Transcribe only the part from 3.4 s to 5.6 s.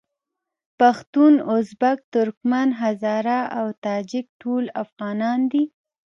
او تاجک ټول افغانان